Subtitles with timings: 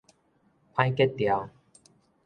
[0.73, 1.47] 歹吉兆